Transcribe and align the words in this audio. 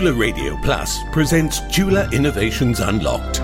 Chula 0.00 0.14
Radio 0.14 0.56
Plus 0.62 0.98
presents 1.12 1.60
Chula 1.70 2.08
Innovations 2.10 2.80
Unlocked. 2.80 3.34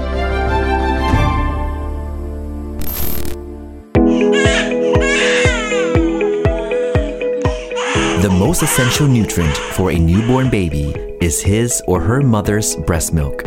The 8.22 8.34
most 8.38 8.62
essential 8.62 9.06
nutrient 9.06 9.54
for 9.74 9.90
a 9.90 9.98
newborn 9.98 10.48
baby 10.48 10.94
is 11.20 11.42
his 11.42 11.82
or 11.86 12.00
her 12.00 12.22
mother's 12.22 12.74
breast 12.74 13.12
milk. 13.12 13.42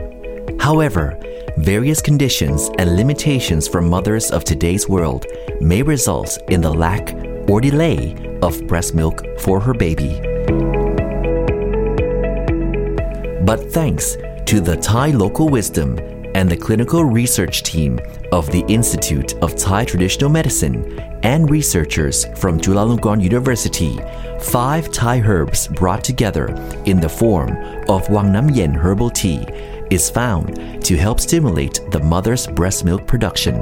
However, 0.60 1.18
various 1.58 2.04
conditions 2.04 2.70
and 2.78 2.96
limitations 2.96 3.68
for 3.68 3.82
mothers 3.82 4.30
of 4.30 4.44
today's 4.44 4.88
world 4.88 5.26
may 5.60 5.82
result 5.82 6.38
in 6.50 6.62
the 6.62 6.72
lack 6.72 7.16
or 7.50 7.60
delay 7.60 8.38
of 8.44 8.68
breast 8.68 8.94
milk 8.94 9.26
for 9.40 9.60
her 9.60 9.74
baby. 9.74 10.29
But 13.50 13.72
thanks 13.72 14.16
to 14.46 14.62
the 14.62 14.78
Thai 14.80 15.10
local 15.10 15.50
wisdom 15.50 15.98
and 16.36 16.48
the 16.48 16.56
clinical 16.56 17.04
research 17.04 17.64
team 17.64 18.00
of 18.32 18.46
the 18.52 18.64
Institute 18.68 19.34
of 19.42 19.56
Thai 19.56 19.86
Traditional 19.86 20.30
Medicine 20.30 21.00
and 21.24 21.50
researchers 21.50 22.26
from 22.38 22.60
Chulalongkorn 22.60 23.20
University, 23.24 23.98
five 24.40 24.92
Thai 24.92 25.22
herbs 25.22 25.68
brought 25.68 26.04
together 26.04 26.50
in 26.86 27.00
the 27.00 27.10
form 27.10 27.58
of 27.90 28.08
Wang 28.12 28.32
Nam 28.32 28.52
Yen 28.52 28.76
herbal 28.76 29.10
tea 29.10 29.44
is 29.90 30.12
found 30.12 30.86
to 30.86 30.96
help 30.96 31.20
stimulate 31.20 31.82
the 31.90 32.04
mother's 32.04 32.46
breast 32.46 32.86
milk 32.86 33.08
production. 33.08 33.56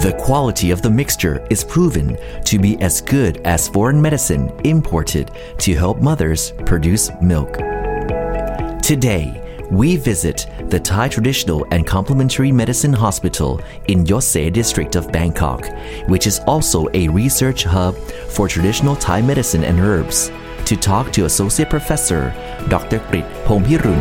The 0.00 0.16
quality 0.18 0.70
of 0.70 0.80
the 0.80 0.88
mixture 0.88 1.46
is 1.50 1.62
proven 1.62 2.16
to 2.46 2.58
be 2.58 2.80
as 2.80 3.02
good 3.02 3.36
as 3.44 3.68
foreign 3.68 4.00
medicine 4.00 4.50
imported 4.64 5.30
to 5.58 5.74
help 5.74 5.98
mothers 5.98 6.52
produce 6.64 7.10
milk. 7.20 7.58
Today, 8.82 9.66
we 9.70 9.98
visit 9.98 10.46
the 10.70 10.80
Thai 10.80 11.08
Traditional 11.08 11.66
and 11.70 11.86
Complementary 11.86 12.50
Medicine 12.50 12.94
Hospital 12.94 13.60
in 13.88 14.06
Yose 14.06 14.50
district 14.50 14.96
of 14.96 15.12
Bangkok, 15.12 15.66
which 16.08 16.26
is 16.26 16.38
also 16.46 16.88
a 16.94 17.06
research 17.08 17.64
hub 17.64 17.94
for 18.30 18.48
traditional 18.48 18.96
Thai 18.96 19.20
medicine 19.20 19.64
and 19.64 19.78
herbs, 19.78 20.32
to 20.64 20.78
talk 20.78 21.12
to 21.12 21.26
Associate 21.26 21.68
Professor 21.68 22.30
Dr. 22.70 23.00
Krit 23.00 23.30
Pongpirul. 23.44 24.00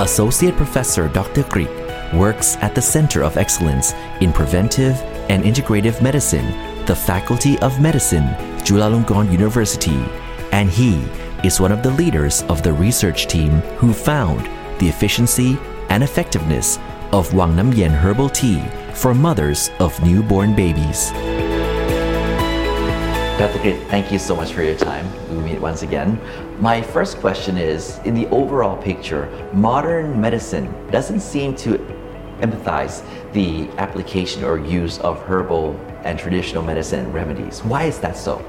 Associate 0.00 0.54
Professor 0.54 1.08
Dr. 1.08 1.44
Krit 1.44 1.79
works 2.14 2.56
at 2.56 2.74
the 2.74 2.82
Center 2.82 3.22
of 3.22 3.36
Excellence 3.36 3.92
in 4.20 4.32
Preventive 4.32 5.00
and 5.28 5.44
Integrative 5.44 6.02
Medicine, 6.02 6.46
the 6.86 6.94
Faculty 6.94 7.58
of 7.60 7.80
Medicine, 7.80 8.28
Chulalongkorn 8.64 9.30
University, 9.30 10.04
and 10.52 10.68
he 10.70 10.96
is 11.44 11.60
one 11.60 11.72
of 11.72 11.82
the 11.82 11.90
leaders 11.90 12.42
of 12.44 12.62
the 12.62 12.72
research 12.72 13.26
team 13.26 13.50
who 13.78 13.92
found 13.92 14.40
the 14.80 14.88
efficiency 14.88 15.58
and 15.88 16.02
effectiveness 16.02 16.78
of 17.12 17.32
Wang 17.34 17.56
Nam 17.56 17.72
Yen 17.72 17.90
herbal 17.90 18.30
tea 18.30 18.62
for 18.94 19.14
mothers 19.14 19.70
of 19.78 19.98
newborn 20.04 20.54
babies. 20.54 21.12
Dr. 23.40 23.74
Thank 23.88 24.12
you 24.12 24.18
so 24.18 24.36
much 24.36 24.52
for 24.52 24.62
your 24.62 24.76
time. 24.76 25.10
We 25.30 25.36
meet 25.42 25.60
once 25.60 25.80
again. 25.80 26.20
My 26.58 26.82
first 26.82 27.16
question 27.20 27.56
is 27.56 27.98
In 28.04 28.14
the 28.14 28.26
overall 28.26 28.76
picture, 28.76 29.30
modern 29.54 30.20
medicine 30.20 30.70
doesn't 30.90 31.20
seem 31.20 31.56
to 31.56 31.78
empathize 32.40 33.02
the 33.32 33.68
application 33.78 34.44
or 34.44 34.58
use 34.58 34.98
of 35.00 35.20
herbal 35.22 35.78
and 36.04 36.18
traditional 36.18 36.62
medicine 36.62 37.12
remedies. 37.12 37.60
Why 37.64 37.84
is 37.84 37.98
that 38.00 38.16
so? 38.16 38.44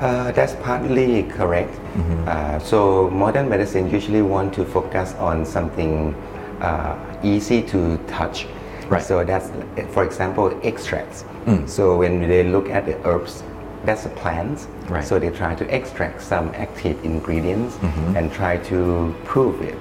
Uh, 0.00 0.30
that's 0.32 0.54
partly 0.56 1.22
correct. 1.24 1.72
Mm-hmm. 1.72 2.28
Uh, 2.28 2.58
so 2.58 3.08
modern 3.10 3.48
medicine 3.48 3.90
usually 3.90 4.22
want 4.22 4.52
to 4.54 4.64
focus 4.64 5.14
on 5.14 5.44
something 5.46 6.14
uh, 6.60 6.96
easy 7.22 7.62
to 7.62 7.96
touch. 8.06 8.46
Right. 8.88 9.02
So 9.02 9.24
that's, 9.24 9.50
for 9.92 10.04
example, 10.04 10.58
extracts. 10.62 11.24
Mm. 11.46 11.68
So 11.68 11.96
when 11.98 12.28
they 12.28 12.44
look 12.44 12.68
at 12.68 12.86
the 12.86 12.96
herbs, 13.06 13.42
that's 13.84 14.06
a 14.06 14.10
plant. 14.10 14.66
Right. 14.88 15.04
So 15.04 15.18
they 15.18 15.30
try 15.30 15.54
to 15.54 15.74
extract 15.74 16.22
some 16.22 16.50
active 16.54 17.02
ingredients 17.04 17.74
Mm-hmm. 17.76 18.16
and 18.16 18.32
try 18.32 18.58
to 18.68 19.14
prove 19.24 19.60
it 19.62 19.78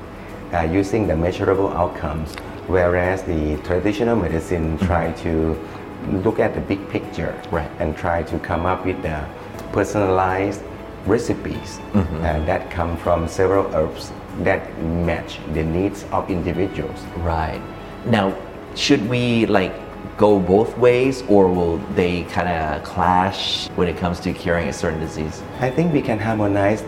uh, 0.54 0.62
using 0.62 1.08
the 1.08 1.16
measurable 1.16 1.70
outcomes. 1.70 2.34
Whereas 2.68 3.24
the 3.24 3.58
traditional 3.64 4.16
medicine 4.16 4.78
try 4.80 5.12
to 5.24 5.58
look 6.24 6.40
at 6.40 6.54
the 6.54 6.62
big 6.62 6.88
picture. 6.90 7.40
Right. 7.52 7.70
and 7.80 7.96
try 7.96 8.24
to 8.24 8.40
come 8.40 8.66
up 8.66 8.86
with 8.86 9.02
the 9.02 9.24
personalized 9.72 10.62
recipes 11.06 11.80
Mm-hmm. 11.94 12.18
uh, 12.18 12.46
that 12.46 12.70
come 12.72 12.98
from 12.98 13.28
several 13.28 13.66
herbs 13.76 14.12
that 14.44 14.62
match 14.82 15.40
the 15.54 15.64
needs 15.64 16.04
of 16.12 16.30
individuals. 16.30 17.00
Right. 17.18 17.62
Now, 18.06 18.36
should 18.76 19.08
we 19.10 19.46
like 19.46 19.74
go 20.18 20.40
both 20.40 20.78
ways 20.78 21.24
or 21.30 21.48
will 21.48 21.78
they 21.96 22.24
kind 22.24 22.50
of 22.50 22.84
clash 22.84 23.68
when 23.76 23.88
it 23.88 23.98
comes 23.98 24.20
to 24.22 24.34
curing 24.34 24.68
a 24.68 24.74
certain 24.74 25.00
disease? 25.00 25.42
I 25.60 25.70
think 25.70 25.94
we 25.94 26.02
can 26.02 26.20
harmonize 26.20 26.84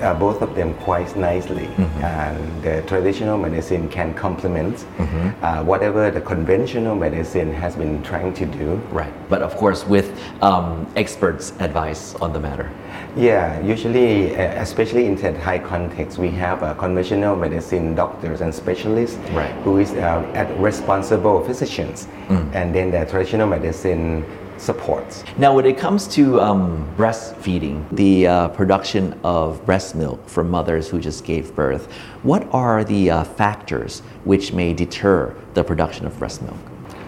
uh, 0.00 0.14
both 0.14 0.42
of 0.42 0.54
them 0.54 0.74
quite 0.74 1.16
nicely. 1.16 1.66
Mm-hmm. 1.66 2.04
And 2.04 2.62
the 2.62 2.82
traditional 2.86 3.38
medicine 3.38 3.88
can 3.88 4.14
complement 4.14 4.76
Mm-hmm. 4.98 5.44
uh, 5.44 5.62
whatever 5.64 6.10
the 6.10 6.20
conventional 6.20 6.94
medicine 6.94 7.52
has 7.52 7.76
been 7.76 8.02
trying 8.02 8.32
to 8.34 8.46
do. 8.46 8.74
Right. 8.90 9.12
But 9.28 9.42
of 9.42 9.56
course, 9.56 9.86
with 9.86 10.08
um, 10.42 10.86
experts' 10.96 11.52
advice 11.60 12.14
on 12.16 12.32
the 12.32 12.40
matter. 12.40 12.70
Yeah, 13.16 13.60
usually, 13.60 14.36
uh, 14.36 14.62
especially 14.62 15.06
in 15.06 15.16
the 15.16 15.32
Thai 15.32 15.58
context, 15.58 16.18
we 16.18 16.30
have 16.30 16.62
uh, 16.62 16.74
conventional 16.74 17.36
medicine 17.36 17.94
doctors 17.94 18.40
and 18.40 18.54
specialists 18.54 19.18
Right. 19.32 19.52
who 19.64 19.78
is 19.78 19.92
uh, 19.92 20.30
at 20.34 20.48
responsible 20.58 21.42
physicians, 21.44 22.08
Mm. 22.28 22.54
and 22.54 22.74
then 22.74 22.90
the 22.90 23.04
traditional 23.06 23.46
medicine 23.46 24.24
supports. 24.58 25.24
Now, 25.38 25.54
when 25.54 25.66
it 25.66 25.78
comes 25.78 26.06
to 26.08 26.40
um, 26.40 26.86
breastfeeding, 26.96 27.84
the 27.92 28.26
uh, 28.26 28.48
production 28.48 29.18
of 29.24 29.64
breast 29.66 29.94
milk 29.94 30.26
from 30.28 30.50
mothers 30.50 30.88
who 30.88 31.00
just 31.00 31.24
gave 31.24 31.54
birth, 31.54 31.90
what 32.22 32.46
are 32.52 32.84
the 32.84 33.10
uh, 33.10 33.24
factors 33.24 34.00
which 34.24 34.52
may 34.52 34.72
deter 34.72 35.34
the 35.54 35.62
production 35.64 36.06
of 36.06 36.18
breast 36.18 36.42
milk? 36.42 36.56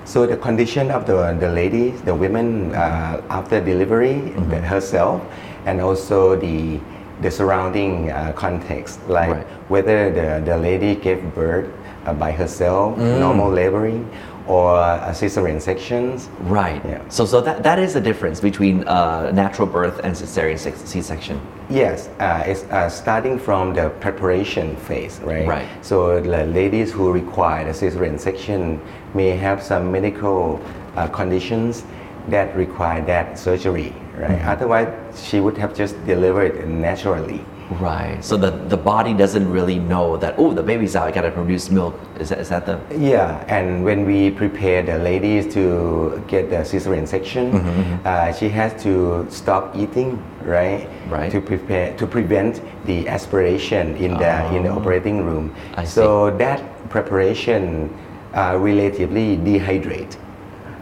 So 0.05 0.27
the 0.27 0.37
condition 0.37 0.91
of 0.91 1.07
the, 1.07 1.37
the 1.39 1.51
lady, 1.51 1.91
the 1.91 2.15
women 2.15 2.75
uh, 2.75 3.23
after 3.29 3.61
delivery 3.61 4.15
Mm-hmm. 4.15 4.65
herself, 4.65 5.23
and 5.67 5.81
also 5.81 6.37
the 6.37 6.81
the 7.21 7.31
surrounding 7.31 8.13
uh, 8.13 8.33
context, 8.37 9.01
like 9.09 9.29
Right. 9.31 9.47
whether 9.69 10.09
the, 10.09 10.41
the 10.45 10.57
lady 10.57 10.95
gave 10.95 11.19
birth 11.35 11.67
uh, 12.07 12.15
by 12.15 12.31
herself, 12.31 12.97
Mm. 12.97 13.19
normal 13.19 13.51
laboring, 13.51 14.09
or 14.49 14.75
a 14.77 15.13
cesarean 15.13 15.61
sections. 15.61 16.29
Right. 16.41 16.83
Yeah. 16.85 17.07
So, 17.09 17.27
so 17.27 17.41
that, 17.43 17.63
that 17.63 17.79
is 17.79 17.93
the 17.93 18.01
difference 18.01 18.41
between 18.41 18.87
uh, 18.89 19.31
natural 19.31 19.69
birth 19.69 20.01
and 20.03 20.15
cesarean 20.15 20.59
C-section. 20.59 21.41
Yes, 21.69 22.09
uh, 22.19 22.43
it's 22.47 22.65
uh, 22.65 22.89
starting 22.89 23.39
from 23.39 23.75
the 23.75 23.91
preparation 24.01 24.75
phase, 24.77 25.21
right? 25.21 25.47
Right. 25.47 25.69
So 25.85 26.21
the 26.21 26.47
ladies 26.47 26.91
who 26.91 27.13
require 27.13 27.69
a 27.69 27.73
cesarean 27.73 28.19
section 28.19 28.81
may 29.13 29.37
have 29.37 29.63
some 29.63 29.93
medical 29.93 30.61
uh, 30.97 31.09
conditions 31.09 31.85
that 32.29 32.55
require 32.57 33.05
that 33.05 33.39
surgery, 33.39 33.93
right? 34.17 34.31
Mm-hmm. 34.31 34.49
Otherwise, 34.49 35.23
she 35.23 35.41
would 35.41 35.59
have 35.59 35.75
just 35.75 35.95
delivered 36.07 36.67
naturally. 36.69 37.45
Right. 37.71 38.25
So 38.25 38.37
the, 38.37 38.51
the 38.51 38.77
body 38.77 39.12
doesn't 39.15 39.49
really 39.51 39.79
know 39.79 40.17
that, 40.17 40.34
oh, 40.39 40.53
the 40.55 40.62
baby's 40.62 40.97
out, 40.97 41.06
I 41.06 41.11
gotta 41.11 41.31
produce 41.31 41.71
milk. 41.71 41.95
Is 42.19 42.31
that, 42.31 42.39
is 42.39 42.49
that 42.49 42.65
the. 42.67 42.81
Yeah, 42.97 43.45
and 43.49 43.84
when 43.84 44.06
we 44.06 44.31
prepare 44.31 44.83
the 44.83 44.99
ladies 44.99 45.53
to 45.55 46.23
get 46.29 46.51
the 46.51 46.56
cesarean 46.65 47.06
section, 47.06 47.53
Mm-hmm, 47.53 48.06
uh, 48.06 48.32
she 48.32 48.49
has 48.49 48.82
to 48.82 49.26
stop 49.31 49.76
eating, 49.76 50.23
right? 50.43 50.88
Right. 51.09 51.31
To 51.31 51.41
prepare 51.41 51.97
to 51.97 52.06
prevent 52.06 52.62
the 52.87 53.09
aspiration 53.09 53.97
in 53.97 54.15
the 54.15 54.55
in 54.55 54.62
the 54.65 54.70
operating 54.70 55.25
room. 55.25 55.55
Oh. 55.76 55.81
I 55.81 55.85
see. 55.85 55.94
so 55.94 56.37
that 56.38 56.61
preparation 56.91 57.93
uh, 58.35 58.56
relatively 58.59 59.37
dehydrate. 59.37 60.17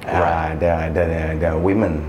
Uh, 0.06 0.20
Right. 0.20 0.55
the, 0.61 0.91
the, 0.94 1.49
the 1.50 1.58
women. 1.58 2.06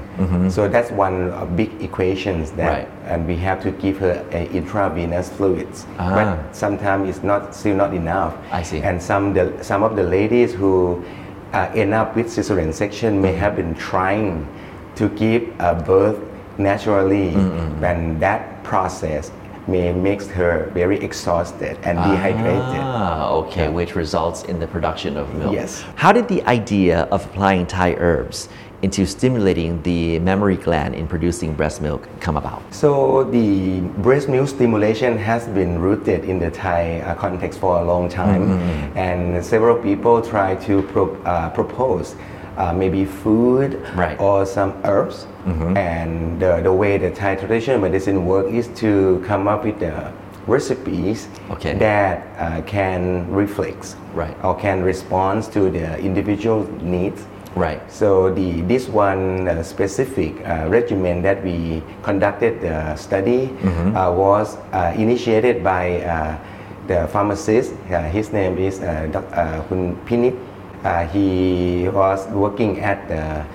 So 0.49 0.67
that's 0.67 0.91
one 0.91 1.33
big 1.55 1.71
equations 1.81 2.51
that, 2.51 2.69
Right. 2.69 2.88
and 3.07 3.25
we 3.27 3.35
have 3.38 3.61
to 3.63 3.71
give 3.71 3.97
her 3.99 4.23
intravenous 4.53 5.29
fluids. 5.29 5.85
Ah. 5.99 6.13
But 6.15 6.55
sometimes 6.55 7.09
it's 7.09 7.23
not 7.23 7.55
still 7.55 7.75
not 7.75 7.94
enough. 7.94 8.33
I 8.51 8.61
see. 8.63 8.81
And 8.81 9.01
some 9.01 9.33
the, 9.33 9.51
some 9.61 9.81
of 9.83 9.95
the 9.95 10.03
ladies 10.03 10.53
who 10.53 11.03
uh, 11.53 11.69
end 11.73 11.94
up 11.94 12.15
with 12.15 12.27
cesarean 12.27 12.73
section 12.73 13.21
may 13.21 13.33
have 13.33 13.55
been 13.55 13.73
trying 13.75 14.47
to 14.95 15.09
give 15.09 15.43
a 15.59 15.73
birth 15.73 16.17
naturally, 16.57 17.33
and 17.83 18.19
that 18.19 18.63
process 18.63 19.31
may 19.67 19.91
makes 19.93 20.27
her 20.27 20.69
very 20.73 20.97
exhausted 21.03 21.77
and 21.83 21.97
dehydrated. 21.97 22.81
Ah, 22.81 23.29
okay, 23.31 23.67
which 23.69 23.95
results 23.95 24.43
in 24.43 24.59
the 24.59 24.67
production 24.67 25.17
of 25.17 25.33
milk. 25.35 25.53
Yes. 25.53 25.83
How 25.95 26.11
did 26.11 26.27
the 26.27 26.41
idea 26.43 27.01
of 27.11 27.25
applying 27.25 27.65
Thai 27.65 27.95
herbs 27.95 28.49
into 28.83 29.05
stimulating 29.07 29.81
the 29.81 30.19
mammary 30.19 30.55
gland 30.55 30.93
in 30.93 31.07
producing 31.07 31.51
breast 31.53 31.81
milk 31.81 32.07
come 32.19 32.37
about? 32.37 32.61
So 32.73 33.23
the 33.23 33.81
breast 34.03 34.29
milk 34.29 34.47
stimulation 34.47 35.17
has 35.17 35.47
been 35.47 35.79
rooted 35.79 36.23
in 36.25 36.37
the 36.39 36.51
Thai 36.51 36.99
uh, 37.01 37.15
context 37.15 37.59
for 37.59 37.81
a 37.81 37.83
long 37.83 38.07
time, 38.07 38.47
Mm-hmm. 38.47 38.97
and 38.97 39.43
several 39.45 39.75
people 39.77 40.21
try 40.21 40.55
to 40.67 40.81
pro- 40.83 41.15
uh, 41.25 41.49
propose 41.49 42.15
uh, 42.57 42.74
maybe 42.74 43.06
food 43.06 43.80
Right. 43.95 44.19
or 44.19 44.45
some 44.45 44.74
herbs. 44.83 45.25
And 45.75 46.42
the, 46.42 46.59
the 46.62 46.74
way 46.74 46.98
the 46.98 47.09
Thai 47.12 47.36
traditional 47.36 47.80
medicine 47.80 48.25
work 48.25 48.48
is 48.51 48.68
to 48.83 49.24
come 49.25 49.48
up 49.48 49.63
with 49.63 49.80
the 49.80 50.12
recipes 50.45 51.27
Okay. 51.51 51.74
that 51.75 52.27
uh, 52.38 52.62
can 52.63 53.31
reflect 53.31 53.95
Right. 54.13 54.36
or 54.44 54.56
can 54.56 54.83
respond 54.83 55.44
to 55.54 55.69
the 55.69 55.98
individual 56.00 56.68
needs. 56.81 57.25
Right. 57.56 57.81
So 57.92 58.30
the 58.33 58.62
this 58.68 58.88
one 58.88 59.48
uh, 59.48 59.63
specific 59.63 60.36
uh, 60.45 60.68
regimen 60.69 61.21
that 61.24 61.44
we 61.44 61.81
conducted 62.03 62.62
the 62.62 62.95
study 62.95 63.50
uh, 63.95 64.12
was 64.13 64.57
uh, 64.74 64.94
initiated 64.95 65.63
by 65.63 66.01
uh, 66.03 66.38
the 66.88 67.07
pharmacist. 67.07 67.74
Uh, 67.89 68.03
his 68.13 68.31
name 68.31 68.57
is 68.60 68.80
uh, 68.81 69.10
uh, 69.33 69.63
Kun 69.69 69.95
Pinit. 70.06 70.36
Uh, 70.83 71.07
he 71.07 71.89
was 71.89 72.27
working 72.27 72.79
at 72.79 73.07
the 73.07 73.45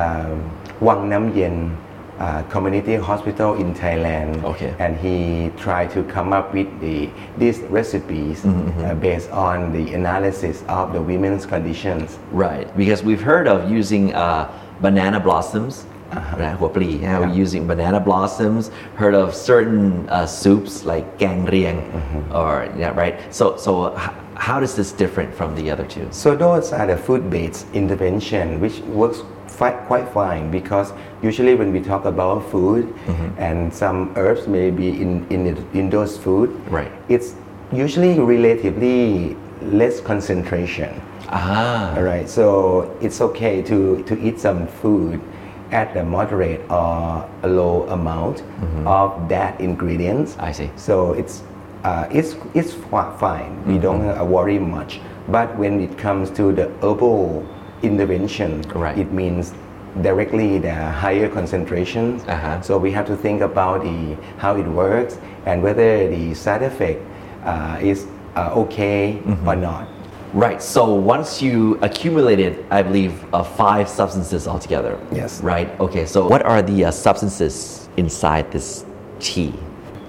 um, 0.00 0.50
Wang 0.80 1.08
Nam 1.08 1.36
Yen 1.36 1.76
uh, 2.18 2.42
community 2.44 2.94
hospital 2.96 3.54
in 3.54 3.74
Thailand. 3.74 4.42
Okay. 4.44 4.74
And 4.78 4.96
he 4.96 5.50
tried 5.58 5.90
to 5.92 6.04
come 6.04 6.32
up 6.32 6.54
with 6.54 6.68
the, 6.80 7.10
these 7.38 7.58
recipes 7.70 8.42
mm-hmm, 8.42 8.68
mm-hmm. 8.68 8.84
uh, 8.84 8.94
based 8.94 9.30
on 9.30 9.72
the 9.72 9.94
analysis 9.94 10.62
of 10.68 10.92
the 10.92 11.02
women's 11.02 11.46
conditions. 11.46 12.18
Right, 12.30 12.70
because 12.76 13.02
we've 13.02 13.20
heard 13.20 13.48
of 13.48 13.70
using 13.70 14.14
uh, 14.14 14.50
banana 14.80 15.20
blossoms. 15.20 15.86
Uh-huh. 16.12 16.56
Huapli, 16.58 17.00
yeah. 17.00 17.18
we're 17.18 17.34
using 17.34 17.66
banana 17.66 17.98
blossoms. 17.98 18.70
Heard 18.94 19.14
of 19.14 19.34
certain 19.34 20.08
uh, 20.08 20.26
soups 20.26 20.84
like 20.84 21.18
gang 21.18 21.44
rieng, 21.46 21.82
mm-hmm. 21.90 22.36
or 22.36 22.70
yeah, 22.78 22.94
right. 22.94 23.18
So, 23.34 23.56
so 23.56 23.98
how 24.36 24.60
does 24.60 24.74
this 24.74 24.92
different 24.92 25.34
from 25.34 25.54
the 25.54 25.70
other 25.70 25.84
two? 25.86 26.06
So 26.10 26.34
those 26.36 26.72
are 26.72 26.86
the 26.86 26.96
food-based 26.96 27.66
intervention, 27.74 28.60
which 28.60 28.80
works 28.80 29.22
quite 29.86 30.08
fine 30.08 30.50
because 30.50 30.92
usually 31.22 31.54
when 31.54 31.72
we 31.72 31.80
talk 31.80 32.04
about 32.06 32.42
food 32.50 32.92
and 33.38 33.72
some 33.72 34.12
herbs 34.16 34.48
may 34.48 34.70
be 34.70 34.88
in, 35.00 35.24
in, 35.30 35.56
in 35.72 35.88
those 35.90 36.18
food, 36.18 36.50
Right. 36.68 36.90
it's 37.08 37.34
usually 37.72 38.18
relatively 38.18 39.36
less 39.62 40.00
concentration. 40.00 41.00
Ah, 41.28 41.94
All 41.96 42.02
right, 42.02 42.28
so 42.28 42.96
it's 43.00 43.20
okay 43.20 43.62
to, 43.62 44.02
to 44.04 44.18
eat 44.20 44.40
some 44.40 44.66
food 44.66 45.20
at 45.70 45.96
a 45.96 46.04
moderate 46.04 46.60
or 46.70 47.28
a 47.42 47.48
low 47.48 47.84
amount 47.88 48.42
of 48.86 49.28
that 49.28 49.60
ingredients. 49.60 50.36
I 50.38 50.52
see. 50.52 50.70
So 50.76 51.12
it's 51.12 51.42
uh, 51.84 52.06
it's 52.10 52.36
it's 52.54 52.72
fi- 52.72 53.14
fine. 53.18 53.62
We 53.66 53.78
don't 53.78 54.08
uh, 54.08 54.24
worry 54.24 54.58
much. 54.58 55.00
But 55.28 55.56
when 55.56 55.80
it 55.80 55.96
comes 55.96 56.30
to 56.32 56.52
the 56.52 56.68
herbal 56.82 57.46
intervention, 57.82 58.62
Right. 58.74 58.98
it 58.98 59.12
means 59.12 59.54
directly 60.02 60.58
the 60.58 60.74
higher 60.74 61.28
concentrations. 61.28 62.24
Uh-huh. 62.26 62.60
So 62.62 62.78
we 62.78 62.90
have 62.92 63.06
to 63.06 63.16
think 63.16 63.40
about 63.42 63.82
the 63.84 64.16
how 64.38 64.56
it 64.56 64.66
works 64.66 65.18
and 65.46 65.62
whether 65.62 66.08
the 66.08 66.34
side 66.34 66.62
effect 66.62 67.00
uh, 67.44 67.78
is 67.80 68.06
uh, 68.36 68.52
okay 68.64 69.20
or 69.46 69.54
not. 69.56 69.86
right. 70.34 70.60
So 70.60 70.92
once 70.94 71.40
you 71.40 71.78
accumulated, 71.82 72.64
I 72.70 72.82
believe, 72.82 73.12
uh, 73.32 73.44
five 73.44 73.88
substances 73.88 74.48
altogether. 74.48 74.98
Yes. 75.12 75.40
Right. 75.42 75.68
Okay. 75.78 76.06
So 76.06 76.26
what 76.26 76.42
are 76.42 76.60
the 76.62 76.86
uh, 76.86 76.90
substances 76.90 77.88
inside 77.96 78.50
this 78.50 78.84
tea? 79.20 79.54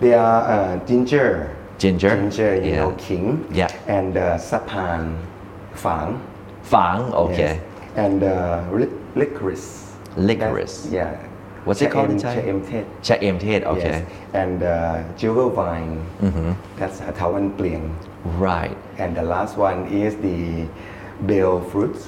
They 0.02 0.14
are 0.16 0.42
uh, 0.50 0.86
ginger, 0.88 1.56
Ginger. 1.78 2.16
ginger, 2.16 2.56
you 2.56 2.72
Yeah. 2.72 2.76
know, 2.86 2.92
king, 2.98 3.46
Yeah. 3.52 3.68
and 3.88 4.16
uh, 4.18 4.38
sapan, 4.38 5.16
fang, 5.74 6.20
Fang. 6.64 7.14
Okay. 7.14 7.60
yes, 7.60 7.62
and 7.96 8.24
uh, 8.24 8.64
li- 8.72 8.90
licorice. 9.16 9.92
Licorice. 10.18 10.88
That's- 10.90 10.92
yeah. 10.92 11.18
What's 11.66 11.82
it 11.82 11.90
called 11.92 12.12
in 12.12 12.20
Thai? 12.20 12.36
cha'em 12.36 12.62
tet. 12.62 12.86
Cha 13.02 13.16
em 13.16 13.40
tet. 13.40 13.66
Okay. 13.66 13.90
Mm-hmm. 13.90 14.06
Yes. 14.06 14.34
And 14.38 14.62
uh, 14.64 15.02
jewel 15.18 15.50
vine. 15.50 15.98
That's 16.78 17.02
a 17.02 17.12
tawan 17.12 17.58
plieng. 17.58 17.90
Right. 18.38 18.78
And 19.00 19.16
the 19.18 19.24
last 19.24 19.58
one 19.58 19.88
is 19.90 20.14
the 20.22 20.68
bell 21.26 21.62
fruits, 21.62 22.06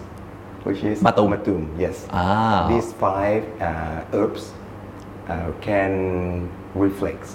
which 0.64 0.84
is 0.84 1.02
Matum. 1.02 1.34
matum. 1.34 1.66
Yes. 1.80 2.06
Ah. 2.14 2.68
These 2.69 2.94
five 3.02 3.44
uh, 3.60 4.06
herbs 4.14 4.54
uh, 5.28 5.50
can 5.60 6.50
reflect 6.75 7.25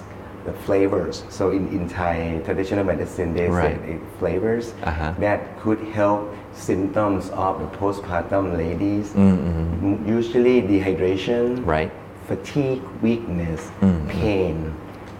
the 0.44 0.52
flavors. 0.52 1.24
So 1.28 1.50
in, 1.50 1.68
in 1.68 1.88
Thai 1.88 2.40
traditional 2.44 2.84
medicine, 2.84 3.32
they 3.34 3.48
Right. 3.48 3.76
say 3.80 3.92
it 3.94 4.00
flavors 4.18 4.74
Uh-huh. 4.82 5.12
that 5.20 5.60
could 5.60 5.78
help 5.94 6.34
symptoms 6.52 7.30
of 7.30 7.60
the 7.60 7.66
postpartum 7.78 8.56
ladies. 8.56 9.14
M- 9.16 10.02
Usually 10.06 10.62
dehydration, 10.62 11.58
Mm-hmm. 11.58 11.70
Right. 11.70 11.90
fatigue, 12.26 12.82
weakness, 13.02 13.70
Mm-hmm. 13.80 14.08
pain 14.08 14.74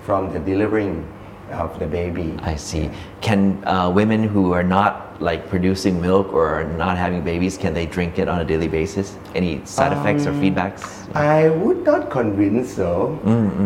from 0.04 0.32
the 0.32 0.38
delivering 0.40 1.04
of 1.52 1.78
the 1.78 1.86
baby. 1.86 2.34
I 2.42 2.56
see. 2.56 2.90
Can 3.20 3.62
uh, 3.66 3.90
women 3.90 4.22
who 4.25 4.52
are 4.52 4.62
not 4.64 5.12
like 5.20 5.49
producing 5.49 6.00
milk 6.00 6.32
or 6.32 6.64
not 6.76 6.97
having 6.97 7.23
babies, 7.23 7.56
can 7.56 7.75
they 7.75 7.87
drink 7.87 8.19
it 8.19 8.29
on 8.29 8.41
a 8.41 8.44
daily 8.44 8.69
basis? 8.69 9.17
Any 9.35 9.61
side 9.64 9.93
effects 9.93 10.26
Um, 10.26 10.35
or 10.35 10.43
feedbacks? 10.43 11.14
I 11.14 11.49
would 11.50 11.85
not 11.85 12.09
convince 12.11 12.73
so 12.75 13.19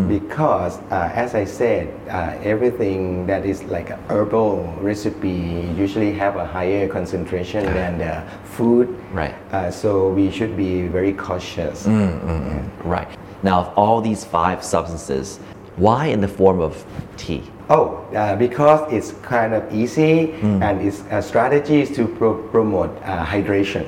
because, 0.08 0.78
uh, 0.90 1.10
as 1.14 1.34
I 1.34 1.44
said, 1.44 1.88
uh, 2.10 2.32
everything 2.42 3.26
that 3.26 3.46
is 3.46 3.62
like 3.64 3.90
a 3.90 3.98
herbal 4.08 4.74
recipe 4.80 5.72
usually 5.76 6.12
have 6.12 6.36
a 6.36 6.44
higher 6.44 6.88
concentration 6.88 7.64
than 7.72 7.98
the 7.98 8.22
food. 8.44 8.96
Right. 9.12 9.34
Uh, 9.52 9.70
so 9.70 10.08
we 10.08 10.30
should 10.30 10.56
be 10.56 10.88
very 10.88 11.12
cautious. 11.12 11.86
Right. 12.84 13.08
Now, 13.42 13.60
of 13.60 13.68
all 13.76 14.00
these 14.00 14.24
five 14.24 14.64
substances, 14.64 15.38
why 15.76 16.06
in 16.06 16.20
the 16.20 16.28
form 16.28 16.60
of 16.60 16.84
tea? 17.16 17.42
Oh, 17.68 17.95
uh, 18.14 18.36
because 18.36 18.92
it's 18.92 19.12
kind 19.22 19.54
of 19.54 19.62
easy 19.74 20.28
Mm. 20.42 20.62
and 20.62 20.80
it's 20.86 21.02
a 21.10 21.20
strategy 21.22 21.80
is 21.80 21.90
to 21.96 22.06
pro- 22.06 22.42
promote 22.50 22.90
uh, 23.04 23.24
hydration. 23.24 23.84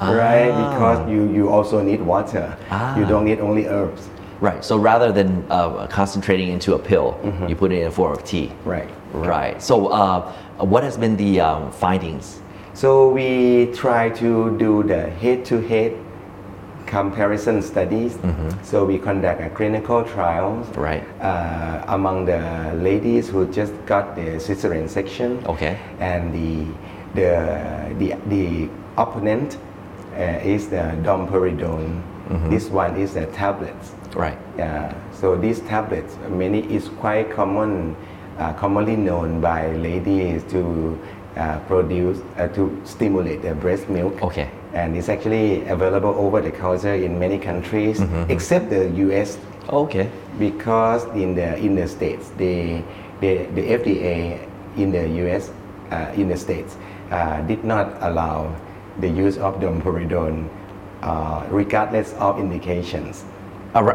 Right, 0.00 0.48
because 0.52 1.08
you, 1.08 1.32
you 1.32 1.48
also 1.48 1.80
need 1.82 2.00
water. 2.02 2.56
Ah. 2.70 2.98
You 2.98 3.06
don't 3.06 3.24
need 3.24 3.40
only 3.40 3.66
herbs. 3.66 4.08
Right. 4.40 4.62
So 4.62 4.76
rather 4.76 5.12
than 5.12 5.44
uh, 5.48 5.86
concentrating 5.86 6.48
into 6.50 6.74
a 6.74 6.78
pill, 6.78 7.16
you 7.48 7.56
put 7.56 7.72
it 7.72 7.80
in 7.80 7.86
a 7.86 7.90
form 7.90 8.12
of 8.12 8.24
tea. 8.24 8.52
Right. 8.64 8.88
Right. 9.12 9.62
So, 9.62 9.86
uh, 9.88 10.30
what 10.58 10.82
has 10.82 10.96
been 10.98 11.16
the 11.16 11.40
um, 11.40 11.70
findings? 11.72 12.40
So 12.74 13.08
we 13.08 13.70
try 13.72 14.10
to 14.10 14.58
do 14.58 14.82
the 14.82 15.08
head-to-head 15.08 15.92
comparison 16.98 17.60
studies. 17.62 18.12
So 18.62 18.84
we 18.84 18.96
conduct 18.98 19.40
a 19.40 19.50
clinical 19.50 20.04
trials 20.14 20.64
Right. 20.76 21.02
uh, 21.20 21.96
among 21.96 22.26
the 22.26 22.40
ladies 22.88 23.28
who 23.32 23.40
just 23.60 23.72
got 23.86 24.14
the 24.14 24.38
cesarean 24.46 24.88
section. 24.88 25.42
Okay. 25.54 25.74
And 26.00 26.32
the 26.38 26.50
the 27.18 27.30
the, 28.00 28.08
the 28.34 28.46
opponent 28.96 29.58
uh, 30.16 30.52
is 30.54 30.68
the 30.68 30.84
domperidone. 31.02 32.02
This 32.50 32.70
one 32.70 32.96
is 32.96 33.14
the 33.14 33.26
tablets. 33.26 33.92
Right. 34.16 34.38
Yeah, 34.56 34.94
so 35.20 35.36
these 35.36 35.60
tablets, 35.60 36.16
many 36.30 36.60
is 36.76 36.88
quite 37.02 37.26
common, 37.30 37.96
uh, 38.38 38.52
commonly 38.54 38.96
known 38.96 39.40
by 39.40 39.60
ladies 39.76 40.42
to 40.54 40.60
uh, 41.36 41.58
produce 41.70 42.18
uh, 42.38 42.48
to 42.56 42.62
stimulate 42.84 43.42
the 43.42 43.54
breast 43.54 43.88
milk. 43.88 44.22
Okay. 44.22 44.48
And 44.74 44.96
it's 44.96 45.08
actually 45.08 45.64
available 45.68 46.10
over 46.18 46.40
the 46.40 46.50
counter 46.50 46.94
in 46.94 47.18
many 47.18 47.38
countries, 47.38 48.02
except 48.28 48.70
the 48.70 48.90
U.S. 49.06 49.38
Okay. 49.70 50.10
because 50.38 51.04
in 51.16 51.34
the 51.34 51.56
in 51.56 51.74
the 51.74 51.86
states, 51.88 52.30
the 52.36 52.82
the, 53.20 53.46
the 53.54 53.62
FDA 53.78 54.42
in 54.76 54.90
the 54.90 55.08
U.S. 55.24 55.50
Uh, 55.90 56.12
in 56.16 56.28
the 56.28 56.36
states 56.36 56.76
uh, 57.10 57.40
did 57.42 57.64
not 57.64 57.96
allow 58.02 58.54
the 59.00 59.08
use 59.08 59.38
of 59.38 59.60
domperidone, 59.60 60.48
uh, 61.02 61.46
regardless 61.50 62.12
of 62.14 62.38
indications. 62.38 63.24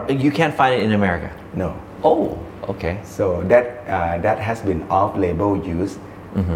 You 0.09 0.31
can't 0.31 0.53
find 0.53 0.75
it 0.75 0.83
in 0.83 0.93
America. 0.93 1.31
No. 1.53 1.75
Oh. 2.03 2.37
Okay. 2.67 2.99
So 3.03 3.41
that 3.43 3.83
uh, 3.87 4.17
that 4.19 4.37
has 4.39 4.61
been 4.61 4.83
off-label 4.89 5.57
use 5.65 5.97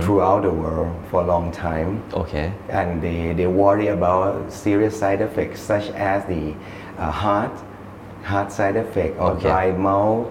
throughout 0.01 0.43
the 0.43 0.51
world 0.51 0.91
for 1.09 1.21
a 1.21 1.25
long 1.25 1.51
time, 1.51 2.01
Okay. 2.13 2.51
and 2.69 3.01
they, 3.01 3.33
they 3.33 3.47
worry 3.47 3.87
about 3.87 4.51
serious 4.51 4.97
side 4.97 5.21
effects 5.21 5.59
such 5.61 5.89
as 5.91 6.25
the 6.25 6.53
uh, 6.97 7.09
heart 7.11 7.51
heart 8.23 8.51
side 8.51 8.75
effect 8.77 9.19
or 9.19 9.31
Okay. 9.31 9.41
dry 9.41 9.71
mouth 9.71 10.27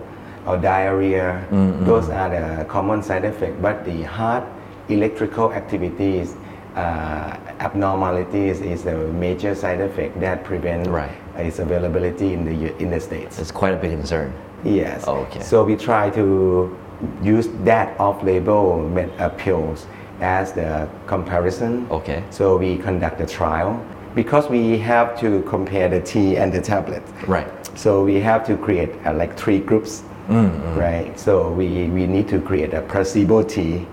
or 0.46 0.56
diarrhea. 0.56 1.44
Those 1.84 2.08
are 2.08 2.30
the 2.30 2.64
common 2.64 3.02
side 3.02 3.25
effects. 3.25 3.56
But 3.61 3.84
the 3.84 4.02
heart 4.02 4.44
electrical 4.88 5.52
activities 5.52 6.34
uh, 6.75 7.37
abnormalities 7.61 8.61
is 8.62 8.87
a 8.87 8.96
major 9.12 9.54
side 9.54 9.80
effect 9.80 10.18
that 10.20 10.42
prevent 10.42 10.87
Right. 10.88 11.11
its 11.37 11.58
availability 11.58 12.32
in 12.32 12.44
the 12.46 12.75
in 12.82 12.90
the 12.90 12.99
states. 13.00 13.38
It's 13.38 13.50
quite 13.52 13.75
a 13.75 13.76
big 13.76 13.90
concern. 13.90 14.32
Yes. 14.64 15.04
Oh, 15.06 15.16
okay. 15.26 15.40
So 15.42 15.64
we 15.64 15.76
try 15.76 16.08
to 16.11 16.75
use 17.23 17.49
that 17.64 17.99
off-label 18.00 18.90
pills 19.38 19.87
as 20.21 20.52
the 20.52 20.88
comparison. 21.06 21.87
Okay. 21.90 22.23
So 22.30 22.56
we 22.56 22.76
conduct 22.78 23.21
a 23.21 23.26
trial 23.26 23.85
because 24.14 24.49
we 24.49 24.78
have 24.78 25.18
to 25.21 25.42
compare 25.42 25.88
the 25.88 26.00
tea 26.00 26.37
and 26.37 26.52
the 26.52 26.61
tablet. 26.61 27.02
Right. 27.26 27.49
So 27.78 28.04
we 28.04 28.21
have 28.21 28.47
to 28.47 28.56
create 28.56 28.90
uh, 29.06 29.14
like 29.14 29.37
three 29.38 29.59
groups, 29.59 30.02
Mm, 30.28 30.76
right? 30.76 31.18
So 31.18 31.50
we, 31.50 31.88
we 31.88 32.06
need 32.06 32.28
to 32.28 32.40
create 32.40 32.73
a 32.75 32.82
placebo 32.82 33.42
tea. 33.42 33.85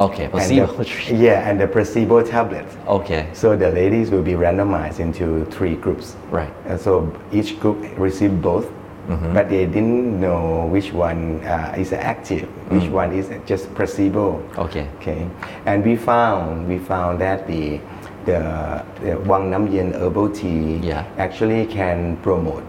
Okay. 0.00 0.24
and 0.24 0.32
Placebo. 0.32 0.66
the- 0.66 1.14
yeah, 1.16 1.48
and 1.48 1.58
the 1.58 1.66
placebo 1.66 2.22
tablet. 2.22 2.66
okay. 2.86 3.30
So 3.32 3.56
the 3.56 3.70
ladies 3.70 4.10
will 4.10 4.22
be 4.22 4.32
randomized 4.34 5.00
into 5.00 5.46
three 5.46 5.76
groups. 5.76 6.14
Right. 6.30 6.52
And 6.66 6.78
so 6.78 7.10
each 7.32 7.58
group 7.58 7.78
receive 7.98 8.40
both, 8.42 8.70
but 9.08 9.48
they 9.48 9.64
didn't 9.64 10.20
know 10.20 10.66
which 10.66 10.92
one 10.92 11.40
uh, 11.44 11.74
is 11.78 11.92
active, 11.92 12.44
which 12.70 12.90
one 12.90 13.12
is 13.12 13.30
just 13.46 13.74
placebo. 13.74 14.42
Okay. 14.58 14.86
Okay, 15.00 15.26
and 15.64 15.84
we 15.84 15.96
found 15.96 16.68
we 16.68 16.78
found 16.78 17.20
that 17.20 17.46
the 17.46 17.80
the, 18.26 18.84
the 19.00 19.18
Wang 19.24 19.50
Nam 19.50 19.66
Yen 19.72 19.92
herbal 19.94 20.28
tea 20.30 20.76
Yeah. 20.82 21.04
actually 21.16 21.64
can 21.66 22.18
promote 22.18 22.62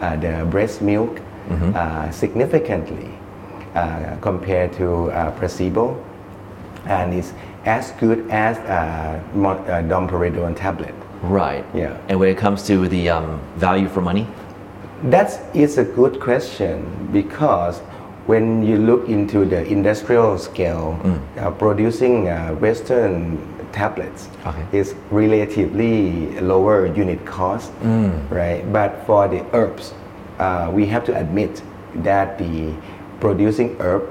uh, 0.00 0.16
the 0.16 0.44
breast 0.50 0.82
milk 0.82 1.20
uh, 1.74 2.10
significantly 2.10 3.08
uh, 3.76 4.16
compared 4.20 4.72
to 4.72 5.10
uh, 5.12 5.30
placebo, 5.38 5.94
and 6.86 7.14
it's 7.14 7.32
as 7.64 7.92
good 8.00 8.28
as 8.30 8.58
uh, 8.58 9.20
uh, 9.38 9.82
domperidone 9.86 10.56
tablet. 10.56 10.94
Right. 11.22 11.64
Yeah. 11.74 11.96
And 12.08 12.18
when 12.18 12.28
it 12.28 12.36
comes 12.38 12.66
to 12.66 12.88
the 12.88 13.10
um, 13.10 13.40
value 13.56 13.88
for 13.88 14.00
money, 14.00 14.26
That 15.04 15.38
is 15.54 15.78
a 15.78 15.84
good 15.84 16.20
question 16.20 17.08
because 17.12 17.80
when 18.26 18.62
you 18.66 18.76
look 18.78 19.08
into 19.08 19.44
the 19.44 19.64
industrial 19.66 20.38
scale, 20.38 20.98
uh, 21.38 21.50
producing 21.52 22.28
uh, 22.28 22.54
Western 22.54 23.38
tablets 23.72 24.28
Okay. 24.46 24.64
is 24.72 24.94
relatively 25.10 26.30
lower 26.40 26.86
unit 26.86 27.24
cost, 27.26 27.70
right? 28.30 28.64
But 28.72 29.04
for 29.06 29.28
the 29.28 29.44
herbs, 29.52 29.92
uh, 30.38 30.70
we 30.72 30.86
have 30.86 31.04
to 31.04 31.16
admit 31.16 31.62
that 31.96 32.38
the 32.38 32.72
producing 33.20 33.76
herb, 33.80 34.02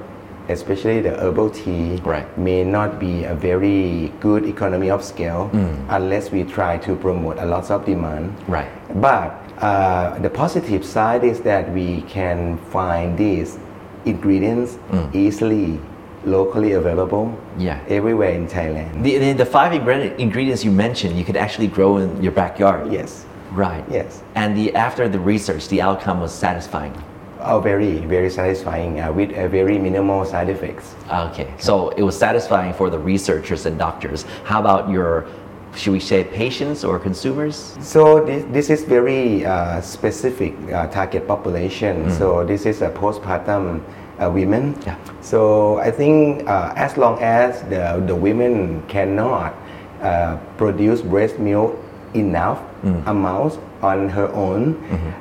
especially 0.49 1.01
the 1.01 1.17
herbal 1.17 1.49
tea, 1.49 1.99
Right. 2.05 2.25
may 2.37 2.63
not 2.63 2.99
be 2.99 3.23
a 3.25 3.33
very 3.33 4.13
good 4.21 4.45
economy 4.45 4.89
of 4.91 5.03
scale 5.03 5.49
unless 5.89 6.31
we 6.31 6.43
try 6.43 6.77
to 6.77 6.95
promote 6.95 7.37
a 7.39 7.45
lot 7.45 7.69
of 7.71 7.85
demand. 7.85 8.33
Right. 8.47 8.69
But 9.01 9.33
uh, 9.59 10.19
the 10.19 10.29
positive 10.29 10.83
side 10.85 11.23
is 11.23 11.41
that 11.41 11.71
we 11.71 12.01
can 12.03 12.57
find 12.71 13.17
these 13.17 13.57
ingredients 14.05 14.77
easily, 15.13 15.79
locally 16.25 16.73
available 16.73 17.37
Yeah. 17.57 17.79
everywhere 17.87 18.31
in 18.31 18.47
Thailand. 18.47 19.03
the, 19.03 19.17
the, 19.17 19.33
the 19.33 19.45
five 19.45 19.73
ingredients 19.73 20.63
you 20.63 20.71
mentioned, 20.71 21.17
you 21.17 21.23
could 21.25 21.37
actually 21.37 21.67
grow 21.67 21.97
in 21.97 22.21
your 22.21 22.31
backyard. 22.31 22.91
yes. 22.91 23.25
Right. 23.51 23.85
Yes. 23.89 24.21
And 24.35 24.57
the 24.57 24.75
after 24.75 25.07
the 25.07 25.19
research, 25.19 25.69
the 25.69 25.81
outcome 25.81 26.19
was 26.19 26.33
satisfying. 26.33 26.93
Oh, 27.39 27.61
very, 27.61 27.99
very 27.99 28.29
satisfying 28.29 28.99
uh, 28.99 29.13
with 29.13 29.31
uh, 29.31 29.47
very 29.47 29.77
minimal 29.79 30.25
side 30.25 30.49
effects. 30.49 30.93
Okay. 31.09 31.47
So 31.57 31.89
it 31.89 32.01
was 32.01 32.17
satisfying 32.17 32.73
for 32.73 32.89
the 32.89 32.99
researchers 32.99 33.65
and 33.65 33.77
doctors. 33.79 34.23
How 34.43 34.59
about 34.59 34.89
your, 34.89 35.25
should 35.75 35.93
we 35.93 35.99
say, 35.99 36.23
patients 36.23 36.83
or 36.83 36.99
consumers? 36.99 37.77
So 37.81 38.23
this, 38.23 38.45
this 38.51 38.69
is 38.69 38.83
very 38.83 39.45
uh, 39.45 39.81
specific 39.81 40.53
uh, 40.71 40.87
target 40.87 41.27
population. 41.27 42.11
So 42.11 42.43
this 42.45 42.65
is 42.65 42.81
a 42.81 42.89
postpartum 42.89 43.83
uh, 44.19 44.29
women. 44.31 44.75
Yeah. 44.85 44.97
So 45.21 45.77
I 45.77 45.91
think 45.91 46.47
uh, 46.47 46.73
as 46.75 46.97
long 46.97 47.19
as 47.21 47.61
the, 47.63 48.01
the 48.05 48.15
women 48.15 48.81
cannot 48.87 49.53
uh, 50.01 50.37
produce 50.57 51.01
breast 51.01 51.39
milk 51.39 51.77
enough 52.13 52.61
amounts 53.07 53.57
on 53.81 54.07
her 54.09 54.29
own, 54.33 54.75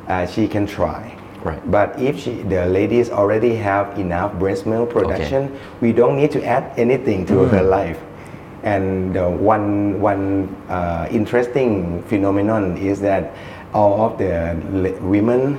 uh, 0.08 0.26
she 0.26 0.46
can 0.46 0.66
try. 0.66 1.16
Right. 1.42 1.60
But 1.70 1.98
if 2.00 2.18
she, 2.18 2.42
the 2.42 2.66
ladies 2.66 3.10
already 3.10 3.54
have 3.56 3.98
enough 3.98 4.32
breast 4.38 4.64
milk 4.64 4.90
production, 4.90 5.58
we 5.80 5.92
don't 5.92 6.16
need 6.16 6.30
to 6.32 6.44
add 6.44 6.72
anything 6.78 7.26
to 7.26 7.44
her 7.44 7.62
life. 7.62 7.98
And 8.64 9.16
uh, 9.16 9.28
one 9.28 10.00
one 10.00 10.48
uh, 10.70 11.06
interesting 11.10 12.02
phenomenon 12.04 12.76
is 12.78 12.98
that 13.02 13.32
all 13.74 14.00
of 14.06 14.18
the 14.18 14.56
women 15.02 15.56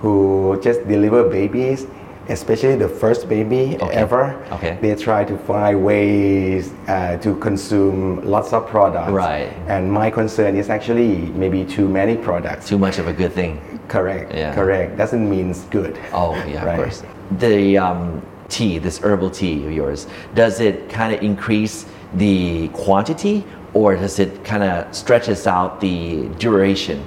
who 0.00 0.58
just 0.60 0.86
deliver 0.88 1.22
babies, 1.28 1.86
especially 2.28 2.74
the 2.76 2.88
first 2.88 3.28
baby 3.28 3.76
Okay. 3.80 3.94
ever, 3.94 4.34
Okay. 4.52 4.76
they 4.80 4.94
try 4.96 5.22
to 5.24 5.36
find 5.38 5.84
ways 5.84 6.72
uh, 6.88 7.16
to 7.18 7.36
consume 7.36 8.24
lots 8.24 8.52
of 8.52 8.66
products. 8.66 9.12
Right. 9.12 9.52
And 9.68 9.92
my 9.92 10.10
concern 10.10 10.56
is 10.56 10.68
actually 10.68 11.30
maybe 11.38 11.64
too 11.64 11.88
many 11.88 12.16
products. 12.16 12.66
Too 12.66 12.78
much 12.78 12.98
of 12.98 13.06
a 13.06 13.12
good 13.12 13.32
thing. 13.32 13.60
Correct. 13.86 14.34
Yeah. 14.34 14.54
Correct. 14.54 14.96
Doesn't 14.96 15.28
mean 15.30 15.54
good. 15.70 15.96
Oh, 16.12 16.34
yeah, 16.44 16.64
Right. 16.64 16.78
of 16.78 16.84
course. 16.84 17.02
The 17.38 17.78
um, 17.78 18.20
tea, 18.48 18.78
this 18.78 18.98
herbal 18.98 19.30
tea 19.30 19.64
of 19.66 19.72
yours, 19.72 20.06
does 20.34 20.60
it 20.60 20.88
kind 20.88 21.14
of 21.14 21.22
increase 21.22 21.84
the 22.14 22.68
quantity 22.68 23.44
or 23.74 23.94
does 23.96 24.18
it 24.18 24.44
kind 24.44 24.62
of 24.62 24.94
stretches 24.94 25.46
out 25.46 25.80
the 25.80 26.26
duration 26.38 27.04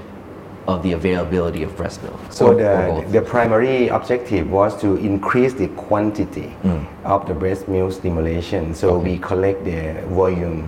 of 0.68 0.84
the 0.84 0.92
availability 0.94 1.64
of 1.64 1.76
breast 1.76 2.04
milk? 2.04 2.20
So 2.30 2.48
Or- 2.48 2.52
or 2.54 2.56
the, 2.56 3.02
both? 3.02 3.12
the 3.12 3.22
primary 3.22 3.88
objective 3.88 4.50
was 4.52 4.80
to 4.82 4.96
increase 4.98 5.54
the 5.54 5.68
quantity 5.70 6.54
Mm. 6.64 6.86
of 7.04 7.26
the 7.28 7.34
breast 7.34 7.68
milk 7.68 7.92
stimulation. 7.94 8.76
So 8.76 8.98
we 8.98 9.18
collect 9.18 9.66
the 9.66 9.96
volume 10.14 10.68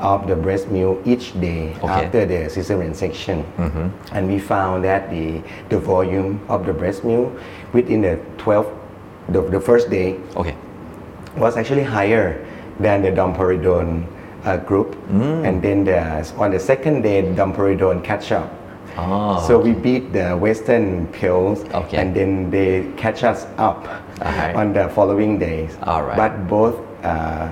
of 0.00 0.26
the 0.28 0.36
breast 0.36 0.70
milk 0.70 1.00
each 1.04 1.32
day 1.40 1.70
Okay. 1.70 1.86
Mm-hmm. 1.86 2.04
after 2.06 2.26
the 2.26 2.40
cesarean 2.48 2.94
section. 2.94 3.44
And 4.12 4.28
we 4.28 4.38
found 4.38 4.84
that 4.84 5.10
the, 5.10 5.42
the 5.68 5.78
volume 5.78 6.40
of 6.48 6.64
the 6.64 6.72
breast 6.72 7.04
milk 7.04 7.32
within 7.72 8.02
the 8.02 8.18
12, 8.38 8.66
the, 9.30 9.40
the 9.42 9.60
first 9.60 9.90
day 9.90 10.16
okay. 10.36 10.54
was 11.36 11.56
actually 11.56 11.82
higher 11.82 12.38
than 12.80 13.02
the 13.02 13.10
domperidone 13.10 14.06
uh, 14.44 14.56
group. 14.58 14.94
Mm. 15.08 15.46
And 15.48 15.62
then 15.62 15.84
the, 15.84 16.34
on 16.36 16.50
the 16.50 16.60
second 16.60 17.02
day, 17.02 17.22
domperidone 17.22 18.02
catch 18.04 18.32
up. 18.32 18.52
Oh, 18.96 19.44
So 19.46 19.58
we 19.58 19.72
beat 19.72 20.12
the 20.12 20.36
Western 20.36 21.06
pills, 21.08 21.64
Okay. 21.74 21.96
and 21.96 22.14
then 22.14 22.50
they 22.50 22.92
catch 22.96 23.24
us 23.24 23.46
up 23.58 23.88
Alright. 24.20 24.54
on 24.54 24.72
the 24.72 24.88
following 24.90 25.38
days. 25.38 25.76
But 25.82 26.46
both 26.46 26.76
uh, 27.02 27.50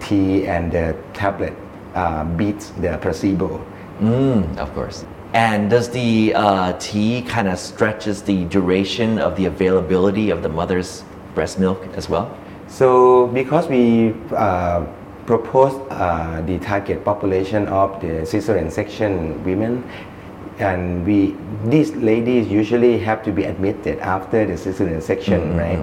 tea 0.00 0.46
and 0.46 0.72
the 0.72 0.96
tablet 1.12 1.52
uh, 1.94 2.24
beat 2.24 2.60
the 2.80 2.98
placebo. 3.02 3.64
Mm, 4.00 4.56
of 4.58 4.72
course. 4.74 5.04
And 5.34 5.68
does 5.68 5.90
the 5.90 6.32
uh, 6.34 6.72
tea 6.78 7.22
kind 7.22 7.48
of 7.48 7.58
stretches 7.58 8.22
the 8.22 8.44
duration 8.46 9.18
of 9.18 9.36
the 9.36 9.44
availability 9.44 10.30
of 10.30 10.42
the 10.42 10.48
mother's 10.48 11.04
breast 11.34 11.58
milk 11.58 11.84
as 11.96 12.08
well? 12.08 12.34
So 12.68 13.26
because 13.28 13.66
we 13.68 14.14
uh, 14.36 14.86
propose 15.26 15.74
uh, 15.90 16.42
the 16.46 16.58
target 16.58 17.04
population 17.04 17.66
of 17.68 18.00
the 18.00 18.24
cesarean 18.24 18.70
section 18.70 19.42
women, 19.44 19.84
and 20.58 21.04
we 21.06 21.36
these 21.64 21.92
ladies 21.96 22.48
usually 22.48 22.98
have 22.98 23.22
to 23.24 23.32
be 23.32 23.44
admitted 23.44 23.98
after 24.00 24.44
the 24.46 24.54
cesarean 24.54 25.02
section, 25.02 25.56
right? 25.56 25.80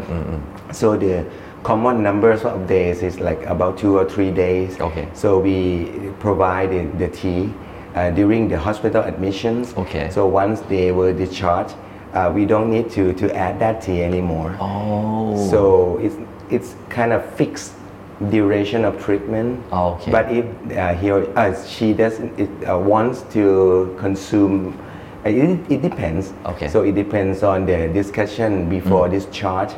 So 0.71 0.95
the 0.97 1.25
common 1.63 2.03
numbers 2.03 2.43
of 2.43 2.67
days 2.67 3.01
is 3.01 3.19
like 3.19 3.43
about 3.47 3.77
two 3.77 3.97
or 3.97 4.05
three 4.07 4.31
days. 4.31 4.79
Okay. 4.79 5.07
So 5.13 5.39
we 5.39 6.11
provide 6.19 6.69
the, 6.69 6.85
the 6.97 7.07
tea 7.09 7.51
uh, 7.95 8.11
during 8.11 8.47
the 8.47 8.59
hospital 8.59 9.01
admissions. 9.01 9.73
Okay. 9.73 10.09
So 10.11 10.27
once 10.27 10.61
they 10.61 10.91
were 10.91 11.13
discharged, 11.13 11.75
uh, 12.13 12.31
we 12.33 12.45
don't 12.45 12.69
need 12.69 12.91
to, 12.91 13.13
to 13.13 13.35
add 13.35 13.59
that 13.59 13.81
tea 13.81 14.03
anymore. 14.03 14.55
Oh. 14.59 15.49
So 15.49 15.97
it's 15.97 16.15
it's 16.49 16.75
kind 16.89 17.11
of 17.13 17.23
fixed 17.35 17.73
duration 18.29 18.85
of 18.85 19.03
treatment. 19.03 19.61
Okay. 19.73 20.11
But 20.11 20.31
if 20.31 20.45
uh, 20.77 20.93
he 20.95 21.11
or 21.11 21.27
uh, 21.37 21.53
she 21.65 21.93
doesn't 21.93 22.39
it, 22.39 22.49
uh, 22.67 22.77
wants 22.77 23.23
to 23.33 23.95
consume, 23.99 24.77
uh, 25.25 25.29
it, 25.29 25.59
it 25.69 25.81
depends. 25.81 26.33
Okay. 26.45 26.67
Mm. 26.67 26.71
So 26.71 26.83
it 26.83 26.95
depends 26.95 27.43
on 27.43 27.65
the 27.65 27.87
discussion 27.89 28.69
before 28.69 29.09
discharge. 29.09 29.73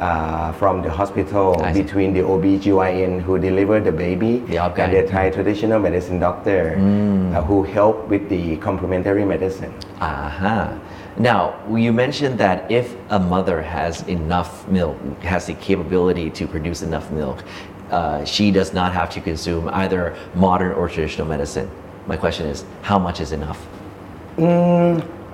Uh, 0.00 0.50
from 0.52 0.80
the 0.80 0.88
hospital 0.88 1.60
I 1.62 1.74
see. 1.74 1.82
between 1.82 2.14
the 2.14 2.24
OB/GYN 2.24 3.20
who 3.20 3.38
delivered 3.38 3.84
the 3.84 3.92
baby 3.92 4.38
The 4.48 4.56
and 4.56 4.92
the 4.94 5.06
Thai 5.06 5.28
traditional 5.28 5.78
medicine 5.78 6.18
doctor 6.18 6.74
Mm. 6.78 7.36
uh, 7.36 7.42
who 7.42 7.64
help 7.64 8.08
with 8.08 8.30
the 8.30 8.56
complementary 8.64 9.26
medicine. 9.26 9.74
Aha. 10.00 10.72
Now, 11.18 11.54
you 11.68 11.92
mentioned 11.92 12.38
that 12.38 12.70
if 12.70 12.96
a 13.10 13.18
mother 13.18 13.60
has 13.62 14.02
enough 14.08 14.66
milk, 14.68 14.98
has 15.22 15.46
the 15.46 15.54
capability 15.54 16.30
to 16.30 16.46
produce 16.46 16.82
enough 16.82 17.10
milk, 17.10 17.44
uh, 17.90 18.24
she 18.24 18.50
does 18.50 18.72
not 18.72 18.92
have 18.92 19.10
to 19.10 19.20
consume 19.20 19.68
either 19.68 20.16
modern 20.34 20.72
or 20.72 20.88
traditional 20.88 21.26
medicine. 21.26 21.70
My 22.06 22.16
question 22.16 22.46
is, 22.46 22.64
how 22.82 22.98
much 22.98 23.20
is 23.20 23.32
enough? 23.32 23.66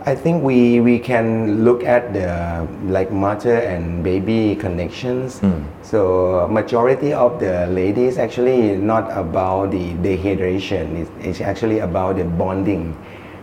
I 0.06 0.14
think 0.14 0.42
we 0.42 0.78
we 0.80 0.98
can 0.98 1.64
look 1.64 1.82
at 1.82 2.14
the 2.14 2.62
like 2.86 3.10
mother 3.10 3.58
and 3.58 4.04
baby 4.04 4.54
connections. 4.54 5.42
So 5.82 6.46
majority 6.50 7.12
of 7.12 7.38
the 7.40 7.66
ladies 7.66 8.16
actually 8.16 8.76
not 8.78 9.10
about 9.10 9.72
the 9.72 9.94
dehydration. 9.98 11.02
It's, 11.02 11.10
it's 11.20 11.40
actually 11.40 11.80
about 11.80 12.16
the 12.16 12.24
bonding, 12.24 12.94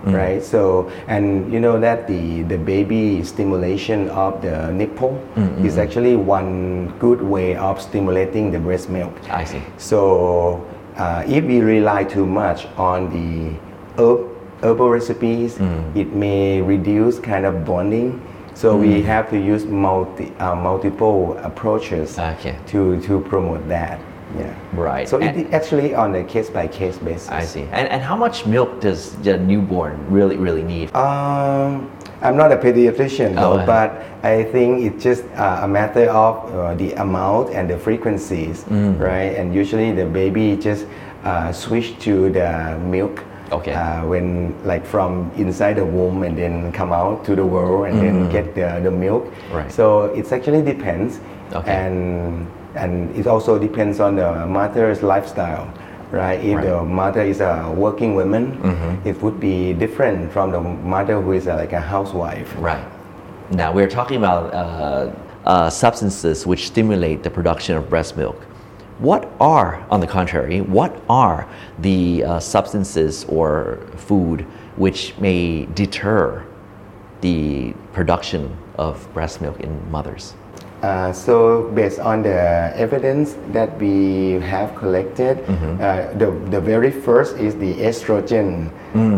Mm. 0.03 0.13
right? 0.13 0.43
So 0.43 0.91
and 1.07 1.51
you 1.53 1.59
know 1.59 1.79
that 1.79 2.07
the 2.07 2.43
the 2.43 2.57
baby 2.57 3.23
stimulation 3.23 4.09
of 4.09 4.41
the 4.41 4.71
nipple 4.71 5.15
mm, 5.35 5.47
mm, 5.55 5.65
is 5.65 5.77
actually 5.77 6.15
one 6.17 6.87
good 6.99 7.21
way 7.21 7.55
of 7.55 7.81
stimulating 7.81 8.51
the 8.51 8.59
breast 8.59 8.89
milk. 8.89 9.13
I 9.29 9.45
see. 9.45 9.61
So 9.77 10.65
uh, 10.97 11.23
if 11.25 11.45
we 11.45 11.61
rely 11.61 12.03
too 12.03 12.25
much 12.25 12.67
on 12.77 13.09
the 13.15 13.55
herb, 13.97 14.27
herbal 14.61 14.89
recipes, 14.89 15.57
it 15.95 16.13
may 16.13 16.61
reduce 16.61 17.19
kind 17.19 17.45
of 17.45 17.65
bonding. 17.65 18.21
So 18.55 18.77
we 18.77 19.01
have 19.01 19.29
to 19.31 19.37
use 19.37 19.65
multi, 19.65 20.31
uh, 20.39 20.55
multiple 20.55 21.37
approaches 21.39 22.19
Okay. 22.19 22.55
to, 22.67 23.01
to 23.01 23.19
promote 23.21 23.67
that. 23.67 23.99
Yeah. 24.37 24.53
Right. 24.73 25.07
So 25.07 25.19
And- 25.19 25.37
it 25.39 25.53
actually 25.53 25.93
on 25.95 26.15
a 26.15 26.23
case 26.23 26.49
by 26.49 26.67
case 26.67 26.97
basis. 26.97 27.29
I 27.29 27.45
see. 27.45 27.67
And, 27.71 27.87
and 27.89 28.01
how 28.01 28.15
much 28.15 28.45
milk 28.45 28.79
does 28.81 29.11
the 29.23 29.37
newborn 29.37 29.97
really, 30.09 30.37
really 30.37 30.63
need? 30.63 30.93
Um, 30.95 31.89
I'm 32.21 32.37
not 32.37 32.51
a 32.51 32.57
pediatrician 32.57 33.35
though, 33.35 33.53
Oh, 33.53 33.57
uh. 33.59 33.65
but 33.65 34.03
I 34.23 34.43
think 34.45 34.83
it's 34.85 35.03
just 35.03 35.23
uh, 35.35 35.59
a 35.63 35.67
matter 35.67 36.09
of 36.09 36.35
uh, 36.55 36.73
the 36.75 36.93
amount 36.93 37.49
and 37.53 37.69
the 37.69 37.77
frequencies, 37.77 38.63
Mm. 38.69 38.99
right? 38.99 39.35
And 39.37 39.53
usually 39.53 39.91
the 39.91 40.05
baby 40.05 40.55
just 40.55 40.87
uh, 41.23 41.51
switch 41.51 41.99
to 41.99 42.29
the 42.31 42.79
milk. 42.89 43.23
Okay. 43.51 43.73
Uh, 43.73 44.05
when 44.07 44.55
like 44.65 44.83
from 44.85 45.29
inside 45.37 45.75
the 45.75 45.85
womb 45.85 46.23
and 46.23 46.35
then 46.35 46.71
come 46.71 46.91
out 46.91 47.23
to 47.25 47.35
the 47.35 47.45
world 47.45 47.85
and 47.85 48.01
then 48.01 48.29
get 48.31 48.55
the, 48.55 48.79
the 48.81 48.89
milk. 48.89 49.25
Mm-hmm. 49.25 49.55
Right. 49.55 49.71
So 49.71 50.05
it 50.15 50.31
actually 50.31 50.63
depends. 50.63 51.19
Okay. 51.53 51.69
And 51.71 52.47
and 52.75 53.15
it 53.15 53.27
also 53.27 53.57
depends 53.59 53.99
on 53.99 54.15
the 54.15 54.45
mother's 54.45 55.03
lifestyle. 55.03 55.71
Right, 56.11 56.39
if 56.45 56.57
Right. 56.57 56.65
the 56.67 56.83
mother 56.83 57.21
is 57.21 57.41
a 57.41 57.73
working 57.75 58.13
woman, 58.13 58.57
Mm-hmm. 58.61 59.07
it 59.07 59.19
would 59.23 59.39
be 59.39 59.73
different 59.73 60.31
from 60.31 60.51
the 60.51 60.59
mother 60.59 61.19
who 61.19 61.31
is 61.33 61.47
uh, 61.47 61.55
like 61.55 61.73
a 61.73 61.79
housewife. 61.81 62.53
Right. 62.59 62.85
Now 63.51 63.71
we're 63.73 63.89
talking 63.89 64.17
about 64.17 64.53
uh, 64.53 65.11
uh, 65.45 65.69
substances 65.71 66.45
which 66.45 66.67
stimulate 66.67 67.23
the 67.23 67.29
production 67.31 67.75
of 67.77 67.89
breast 67.89 68.15
milk. 68.15 68.39
What 68.99 69.27
are, 69.39 69.83
on 69.89 69.99
the 70.01 70.07
contrary, 70.07 70.61
what 70.61 70.93
are 71.09 71.47
the 71.79 72.23
uh, 72.23 72.39
substances 72.39 73.25
or 73.27 73.79
food 73.97 74.45
which 74.77 75.17
may 75.17 75.65
deter 75.73 76.43
the 77.21 77.73
production 77.91 78.55
of 78.77 79.11
breast 79.13 79.41
milk 79.41 79.59
in 79.61 79.71
mothers? 79.91 80.35
Uh, 80.83 81.13
so 81.13 81.71
based 81.73 81.97
on 81.99 82.21
the 82.21 82.73
evidence 82.75 83.37
that 83.53 83.71
we 83.79 84.33
have 84.43 84.75
collected, 84.75 85.37
Mm-hmm. 85.47 85.79
uh, 85.81 86.13
the, 86.19 86.29
the 86.51 86.59
very 86.59 86.91
first 86.91 87.37
is 87.37 87.55
the 87.55 87.73
estrogen 87.75 88.69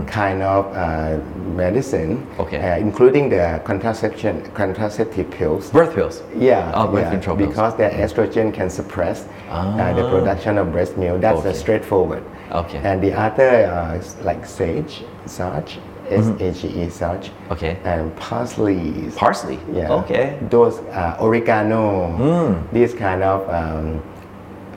kind 0.08 0.44
of 0.44 0.66
uh, 0.76 1.18
medicine, 1.58 2.18
Mm. 2.38 2.40
Okay. 2.40 2.60
uh, 2.60 2.78
including 2.78 3.30
the 3.30 3.60
contraception, 3.66 4.44
contraceptive 4.54 5.30
pills. 5.32 5.72
Birth 5.72 5.96
pills. 5.96 6.22
Yeah, 6.38 6.72
Oh, 6.76 6.88
birth 6.88 7.06
yeah, 7.06 7.10
control 7.12 7.36
pills. 7.38 7.50
because 7.50 7.76
the 7.78 7.90
estrogen 7.90 8.54
can 8.54 8.70
suppress 8.70 9.26
uh, 9.50 9.94
the 9.96 10.08
production 10.10 10.58
of 10.60 10.72
breast 10.72 10.98
milk. 10.98 11.20
That's 11.20 11.40
Okay. 11.40 11.54
straightforward. 11.54 12.24
Okay. 12.52 12.78
And 12.84 13.02
the 13.02 13.12
other, 13.14 13.66
uh, 13.66 13.96
is 14.00 14.16
like 14.22 14.46
sage, 14.46 15.04
sage, 15.26 15.80
S 16.10 16.28
H 16.40 16.64
E, 16.66 16.90
sage, 16.90 17.30
Mm-hmm. 17.32 17.54
Okay. 17.54 17.78
and 17.84 18.16
parsley. 18.16 19.12
Parsley. 19.16 19.60
Yeah. 19.74 19.92
Okay. 19.92 20.38
Those 20.50 20.80
uh, 20.92 21.18
oregano, 21.20 22.10
Mm. 22.18 22.72
these 22.72 22.94
kind 22.94 23.24
of 23.24 23.48
um, 23.50 24.02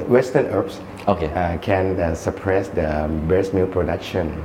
Western 0.09 0.47
herbs 0.47 0.81
Okay. 1.07 1.27
uh, 1.35 1.59
can 1.59 1.99
uh, 2.01 2.15
suppress 2.15 2.69
the 2.69 3.09
breast 3.27 3.53
milk 3.55 3.71
production, 3.73 4.43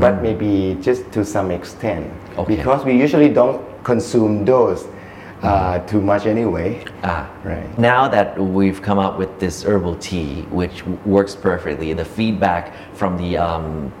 but 0.00 0.22
maybe 0.22 0.76
just 0.80 1.10
to 1.12 1.24
some 1.24 1.50
extent 1.50 2.06
Mm-hmm. 2.06 2.40
Okay. 2.40 2.56
because 2.56 2.84
we 2.84 2.92
usually 2.92 3.28
don't 3.28 3.60
consume 3.84 4.44
those 4.44 4.86
uh, 5.42 5.78
too 5.86 6.00
much 6.00 6.26
anyway. 6.26 6.84
Ah. 7.04 7.28
Right. 7.44 7.78
Now 7.78 8.08
that 8.08 8.36
we've 8.38 8.80
come 8.82 8.98
up 8.98 9.18
with 9.18 9.38
this 9.38 9.62
herbal 9.64 9.96
tea, 9.96 10.42
which 10.50 10.84
works 11.06 11.34
perfectly, 11.36 11.92
the 11.94 12.04
feedback 12.04 12.72
from 12.94 13.16
the 13.16 13.38
um, 13.38 13.92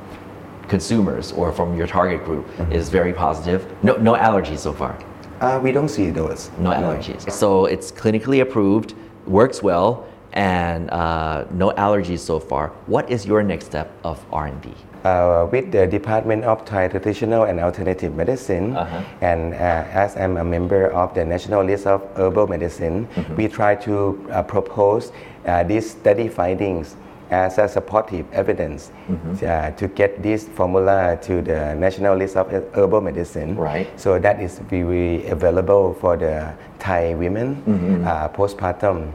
consumers 0.68 1.32
or 1.32 1.52
from 1.52 1.76
your 1.76 1.86
target 1.86 2.24
group 2.24 2.44
Mm-hmm. 2.58 2.72
is 2.72 2.88
very 2.88 3.12
positive. 3.12 3.60
No, 3.82 3.96
no 3.96 4.14
allergies 4.14 4.58
so 4.58 4.72
far. 4.72 4.96
Uh, 5.40 5.60
we 5.62 5.70
don't 5.72 5.88
see 5.88 6.10
those. 6.10 6.50
No 6.58 6.70
allergies. 6.70 7.30
So 7.30 7.66
it's 7.66 7.92
clinically 7.92 8.40
approved, 8.42 8.94
works 9.26 9.62
well, 9.62 10.06
and 10.32 10.90
uh, 10.90 11.44
no 11.52 11.70
allergies 11.72 12.18
so 12.20 12.38
far. 12.40 12.68
What 12.86 13.08
is 13.10 13.24
your 13.26 13.42
next 13.42 13.66
step 13.66 13.90
of 14.04 14.18
R&D? 14.32 14.74
uh, 15.04 15.46
with 15.52 15.70
the 15.70 15.86
Department 15.86 16.42
of 16.44 16.64
Thai 16.64 16.88
Traditional 16.88 17.44
and 17.44 17.60
Alternative 17.60 18.12
Medicine, 18.14 18.76
Uh-huh. 18.76 19.00
and 19.20 19.54
uh, 19.54 19.56
as 20.04 20.16
I'm 20.16 20.36
a 20.36 20.44
member 20.44 20.90
of 20.92 21.14
the 21.14 21.24
National 21.24 21.62
List 21.64 21.86
of 21.86 22.02
Herbal 22.16 22.48
Medicine, 22.48 23.06
Mm-hmm. 23.14 23.36
we 23.36 23.46
try 23.48 23.76
to 23.86 23.94
uh, 24.32 24.42
propose 24.42 25.12
uh, 25.46 25.62
these 25.62 25.88
study 25.88 26.28
findings 26.28 26.96
as 27.30 27.58
a 27.58 27.68
supportive 27.68 28.24
evidence 28.32 28.90
Mm-hmm. 29.08 29.46
uh, 29.46 29.70
to 29.76 29.88
get 29.88 30.22
this 30.22 30.46
formula 30.48 31.18
to 31.22 31.40
the 31.42 31.74
National 31.74 32.16
List 32.16 32.36
of 32.36 32.50
Herbal 32.74 33.00
Medicine. 33.00 33.56
Right. 33.56 33.88
So 33.98 34.18
that 34.18 34.40
is 34.40 34.58
be 34.68 35.26
available 35.26 35.94
for 36.00 36.16
the 36.16 36.52
Thai 36.78 37.14
women 37.14 37.56
Mm-hmm. 37.66 38.06
uh, 38.06 38.28
postpartum 38.28 39.12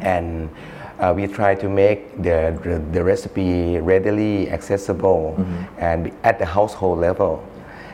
and 0.00 0.48
uh, 0.98 1.12
we 1.14 1.26
try 1.26 1.54
to 1.54 1.68
make 1.68 2.16
the, 2.22 2.56
the, 2.64 2.82
the 2.92 3.02
recipe 3.04 3.78
readily 3.78 4.50
accessible 4.50 5.34
Mm-hmm. 5.38 5.62
and 5.78 6.12
at 6.24 6.38
the 6.38 6.46
household 6.46 7.00
level 7.00 7.42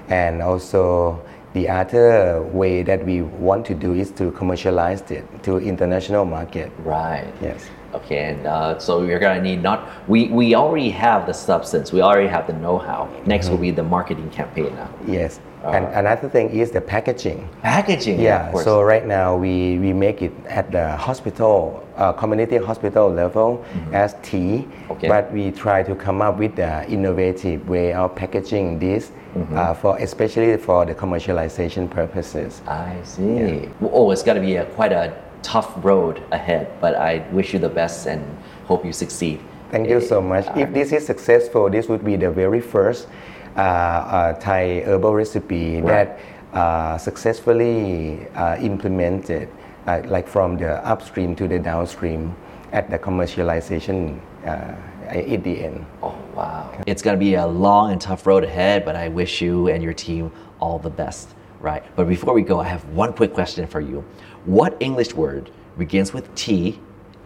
and 0.08 0.42
also 0.42 1.20
the 1.54 1.68
other 1.68 2.42
way 2.52 2.82
that 2.82 3.04
we 3.04 3.22
want 3.22 3.64
to 3.66 3.74
do 3.74 3.92
is 3.94 4.10
to 4.12 4.30
commercialize 4.32 5.02
it 5.10 5.24
to 5.42 5.58
international 5.58 6.24
market 6.24 6.70
Right. 6.84 7.32
yes 7.42 7.68
Okay, 7.94 8.30
and 8.30 8.46
uh, 8.46 8.78
so 8.78 9.02
you're 9.02 9.18
gonna 9.18 9.40
need 9.42 9.62
not 9.62 9.88
we 10.08 10.28
we 10.28 10.54
already 10.54 10.90
have 10.90 11.26
the 11.26 11.34
substance, 11.34 11.92
we 11.92 12.00
already 12.00 12.28
have 12.28 12.46
the 12.46 12.54
know-how. 12.54 13.08
Next 13.26 13.48
will 13.50 13.58
be 13.58 13.70
the 13.70 13.82
marketing 13.82 14.30
campaign 14.30 14.74
now. 14.74 14.88
yes 15.06 15.40
and 15.64 15.84
another 15.94 16.28
thing 16.28 16.50
is 16.50 16.72
the 16.72 16.80
packaging 16.80 17.48
Packaging, 17.62 18.18
yeah, 18.20 18.50
Yeah, 18.52 18.62
so 18.64 18.82
right 18.82 19.06
now 19.06 19.36
we, 19.36 19.78
we 19.78 19.92
make 19.92 20.20
it 20.20 20.32
at 20.48 20.72
the 20.72 20.96
hospital, 20.96 21.86
uh, 21.96 22.12
community 22.12 22.56
hospital 22.56 23.08
level 23.08 23.64
as 23.92 24.16
tea, 24.22 24.66
Mm-hmm. 24.66 24.92
Okay. 24.92 25.08
but 25.08 25.32
we 25.32 25.52
try 25.52 25.84
to 25.84 25.94
come 25.94 26.20
up 26.20 26.36
with 26.38 26.56
the 26.56 26.84
innovative 26.90 27.68
way 27.68 27.92
of 27.92 28.14
packaging 28.16 28.78
this 28.80 29.12
Mm-hmm. 29.36 29.56
uh, 29.56 29.72
for 29.74 29.96
especially 29.98 30.56
for 30.58 30.84
the 30.84 30.94
commercialization 30.94 31.88
purposes. 31.88 32.60
I 32.66 32.96
see. 33.02 33.66
Oh, 33.80 34.10
it's 34.10 34.22
got 34.22 34.34
to 34.34 34.40
be 34.40 34.56
a, 34.56 34.66
quite 34.76 34.92
a 34.92 35.14
tough 35.42 35.72
road 35.84 36.22
ahead, 36.32 36.68
but 36.80 36.94
I 36.94 37.26
wish 37.32 37.52
you 37.52 37.58
the 37.58 37.68
best 37.68 38.06
and 38.06 38.22
hope 38.66 38.84
you 38.84 38.92
succeed. 38.92 39.40
Thank 39.70 39.88
you 39.88 40.00
so 40.00 40.20
much. 40.20 40.46
If 40.56 40.72
this 40.72 40.92
is 40.92 41.06
successful, 41.06 41.70
this 41.70 41.88
would 41.88 42.04
be 42.04 42.16
the 42.16 42.30
very 42.30 42.60
first 42.60 43.08
uh, 43.56 43.60
uh, 43.60 44.32
Thai 44.34 44.82
herbal 44.84 45.14
recipe 45.14 45.80
that 45.80 46.18
uh, 46.52 46.98
successfully 46.98 48.28
uh, 48.34 48.56
implemented, 48.60 49.48
uh, 49.86 50.02
like 50.06 50.28
from 50.28 50.58
the 50.58 50.86
upstream 50.86 51.34
to 51.36 51.48
the 51.48 51.58
downstream, 51.58 52.36
at 52.72 52.90
the 52.90 52.98
commercialization 52.98 54.20
uh, 54.44 54.74
at 55.08 55.44
the 55.44 55.64
end. 55.64 55.84
Oh, 56.02 56.16
wow. 56.34 56.82
It's 56.86 57.02
going 57.02 57.16
to 57.16 57.20
be 57.20 57.34
a 57.34 57.46
long 57.46 57.92
and 57.92 58.00
tough 58.00 58.26
road 58.26 58.44
ahead, 58.44 58.84
but 58.84 58.96
I 58.96 59.08
wish 59.08 59.40
you 59.40 59.68
and 59.68 59.82
your 59.82 59.92
team 59.92 60.32
all 60.60 60.78
the 60.78 60.90
best. 60.90 61.34
Right. 61.60 61.84
But 61.94 62.08
before 62.08 62.34
we 62.34 62.42
go, 62.42 62.60
I 62.60 62.64
have 62.64 62.84
one 62.86 63.12
quick 63.12 63.32
question 63.32 63.66
for 63.66 63.80
you. 63.80 64.04
What 64.44 64.76
English 64.80 65.14
word 65.14 65.50
begins 65.78 66.12
with 66.12 66.34
T, 66.34 66.80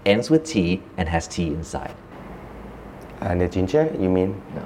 ends 0.05 0.29
with 0.29 0.45
T, 0.45 0.83
and 0.99 1.09
has 1.09 1.27
T 1.27 1.47
inside? 1.47 1.95
And 3.21 3.41
the 3.41 3.49
ginger, 3.49 3.91
you 3.99 4.11
mean? 4.11 4.41
No. 4.55 4.63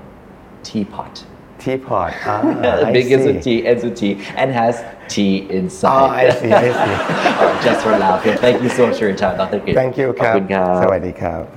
Teapot. 0.64 1.24
Teapot. 1.60 2.12
Ah, 2.26 2.90
begins 2.90 3.24
with 3.26 3.44
T, 3.44 3.64
ends 3.64 3.84
with 3.84 3.96
T, 3.96 4.14
and 4.34 4.50
has 4.50 4.84
T 5.08 5.48
inside. 5.48 6.02
Oh, 6.02 6.06
I 6.06 6.30
see, 6.30 6.52
I 6.52 7.60
see. 7.60 7.64
Just 7.64 7.84
for 7.84 7.90
laughing. 7.90 8.36
Thank 8.38 8.62
you 8.62 8.68
so 8.68 8.88
much 8.88 8.98
for 8.98 9.04
your 9.04 9.16
time, 9.16 9.36
Thank 9.50 9.68
you. 9.68 9.74
Thank 9.74 9.96
you, 9.96 10.12
Cap. 10.12 10.42
Sawadee 10.48 11.14
Cap. 11.14 11.48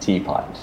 Teapot. 0.00 0.56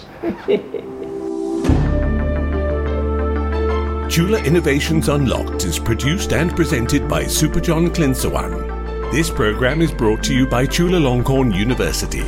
Chula 4.12 4.40
Innovations 4.44 5.10
Unlocked 5.10 5.66
is 5.66 5.80
produced 5.80 6.34
and 6.34 6.56
presented 6.56 7.10
by 7.10 7.24
Superjohn 7.24 7.90
Klinsowan. 7.90 8.75
This 9.12 9.30
program 9.30 9.82
is 9.82 9.92
brought 9.92 10.24
to 10.26 10.34
you 10.34 10.46
by 10.48 10.66
Chulalongkorn 10.66 11.56
University. 11.56 12.24